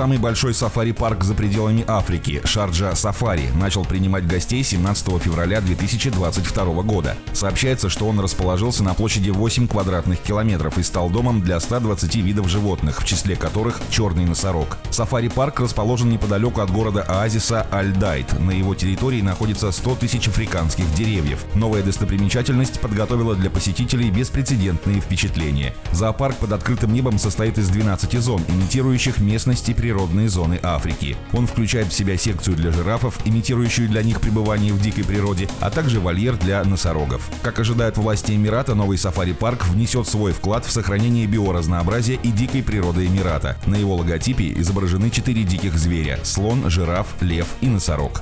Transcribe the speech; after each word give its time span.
Самый 0.00 0.16
большой 0.16 0.54
сафари-парк 0.54 1.22
за 1.24 1.34
пределами 1.34 1.84
Африки, 1.86 2.40
Шарджа 2.46 2.94
Сафари, 2.94 3.50
начал 3.54 3.84
принимать 3.84 4.26
гостей 4.26 4.64
17 4.64 5.22
февраля 5.22 5.60
2022 5.60 6.64
года. 6.84 7.18
Сообщается, 7.34 7.90
что 7.90 8.08
он 8.08 8.18
расположился 8.18 8.82
на 8.82 8.94
площади 8.94 9.28
8 9.28 9.68
квадратных 9.68 10.20
километров 10.20 10.78
и 10.78 10.82
стал 10.82 11.10
домом 11.10 11.42
для 11.42 11.60
120 11.60 12.16
видов 12.16 12.48
животных, 12.48 13.02
в 13.02 13.04
числе 13.04 13.36
которых 13.36 13.78
черный 13.90 14.24
носорог. 14.24 14.78
Сафари-парк 14.88 15.60
расположен 15.60 16.08
неподалеку 16.08 16.62
от 16.62 16.70
города 16.70 17.02
оазиса 17.02 17.66
Альдайт. 17.70 18.40
На 18.40 18.52
его 18.52 18.74
территории 18.74 19.20
находится 19.20 19.70
100 19.70 19.96
тысяч 19.96 20.28
африканских 20.28 20.90
деревьев. 20.94 21.44
Новая 21.54 21.82
достопримечательность 21.82 22.80
подготовила 22.80 23.34
для 23.34 23.50
посетителей 23.50 24.10
беспрецедентные 24.10 25.02
впечатления. 25.02 25.74
Зоопарк 25.92 26.36
под 26.36 26.52
открытым 26.52 26.94
небом 26.94 27.18
состоит 27.18 27.58
из 27.58 27.68
12 27.68 28.18
зон, 28.18 28.42
имитирующих 28.48 29.18
местности 29.18 29.74
природные 29.90 30.28
зоны 30.28 30.60
Африки. 30.62 31.16
Он 31.32 31.48
включает 31.48 31.88
в 31.88 31.92
себя 31.92 32.16
секцию 32.16 32.56
для 32.56 32.70
жирафов, 32.70 33.18
имитирующую 33.24 33.88
для 33.88 34.04
них 34.04 34.20
пребывание 34.20 34.72
в 34.72 34.80
дикой 34.80 35.02
природе, 35.02 35.48
а 35.58 35.68
также 35.68 35.98
вольер 35.98 36.36
для 36.36 36.62
носорогов. 36.62 37.28
Как 37.42 37.58
ожидают 37.58 37.96
власти 37.96 38.30
Эмирата, 38.30 38.76
новый 38.76 38.98
сафари-парк 38.98 39.66
внесет 39.66 40.06
свой 40.06 40.32
вклад 40.32 40.64
в 40.64 40.70
сохранение 40.70 41.26
биоразнообразия 41.26 42.20
и 42.22 42.28
дикой 42.28 42.62
природы 42.62 43.04
Эмирата. 43.06 43.56
На 43.66 43.74
его 43.74 43.96
логотипе 43.96 44.52
изображены 44.52 45.10
четыре 45.10 45.42
диких 45.42 45.76
зверя– 45.76 46.20
слон, 46.22 46.70
жираф, 46.70 47.08
лев 47.20 47.48
и 47.60 47.66
носорог. 47.66 48.20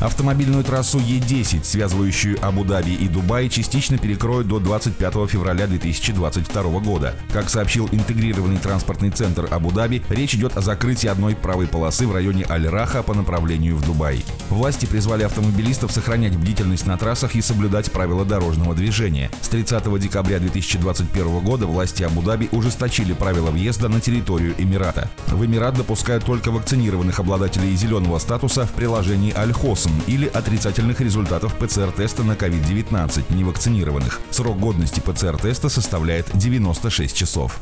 Автомобильную 0.00 0.64
трассу 0.64 1.00
Е10, 1.00 1.64
связывающую 1.64 2.42
Абу-Даби 2.42 2.94
и 2.94 3.08
Дубай, 3.08 3.50
частично 3.50 3.98
перекроют 3.98 4.48
до 4.48 4.58
25 4.58 5.28
февраля 5.28 5.66
2022 5.66 6.62
года. 6.80 7.14
Как 7.30 7.50
сообщил 7.50 7.90
интегрированный 7.92 8.56
транспортный 8.56 9.10
центр 9.10 9.48
Абу-Даби, 9.50 10.02
речь 10.08 10.34
идет 10.34 10.51
о 10.54 10.60
закрытии 10.60 11.08
одной 11.08 11.34
правой 11.34 11.66
полосы 11.66 12.06
в 12.06 12.12
районе 12.12 12.44
Аль-Раха 12.48 13.02
по 13.02 13.14
направлению 13.14 13.76
в 13.76 13.84
Дубай. 13.84 14.24
Власти 14.50 14.86
призвали 14.86 15.22
автомобилистов 15.22 15.92
сохранять 15.92 16.36
бдительность 16.36 16.86
на 16.86 16.96
трассах 16.96 17.34
и 17.34 17.42
соблюдать 17.42 17.90
правила 17.90 18.24
дорожного 18.24 18.74
движения. 18.74 19.30
С 19.40 19.48
30 19.48 20.00
декабря 20.00 20.38
2021 20.38 21.40
года 21.40 21.66
власти 21.66 22.02
Абу-Даби 22.02 22.48
ужесточили 22.52 23.12
правила 23.12 23.50
въезда 23.50 23.88
на 23.88 24.00
территорию 24.00 24.54
Эмирата. 24.58 25.10
В 25.28 25.44
Эмират 25.44 25.76
допускают 25.76 26.24
только 26.24 26.50
вакцинированных 26.50 27.18
обладателей 27.18 27.74
зеленого 27.74 28.18
статуса 28.18 28.66
в 28.66 28.72
приложении 28.72 29.32
Аль-Хосм 29.36 29.90
или 30.06 30.26
отрицательных 30.26 31.00
результатов 31.00 31.54
ПЦР-теста 31.58 32.22
на 32.24 32.32
COVID-19 32.32 33.34
невакцинированных. 33.34 34.20
Срок 34.30 34.58
годности 34.58 35.00
ПЦР-теста 35.00 35.68
составляет 35.68 36.26
96 36.34 37.16
часов. 37.16 37.58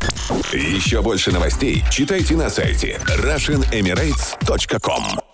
Еще 0.53 1.03
больше 1.03 1.33
новостей 1.33 1.85
читайте 1.91 2.37
на 2.37 2.49
сайте 2.81 2.97
RussianEmirates.com 3.05 5.30